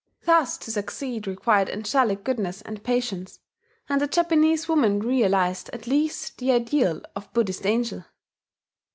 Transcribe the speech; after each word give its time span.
Thus 0.25 0.57
to 0.57 0.71
succeed 0.71 1.27
required 1.27 1.69
angelic 1.69 2.23
goodness 2.23 2.63
and 2.63 2.83
patience; 2.83 3.37
and 3.87 4.01
the 4.01 4.07
Japanese 4.07 4.67
woman 4.67 4.97
realized 4.99 5.69
at 5.73 5.85
least 5.85 6.39
the 6.39 6.53
ideal 6.53 7.03
of 7.15 7.25
a 7.25 7.29
Buddhist 7.29 7.67
angel. 7.67 8.05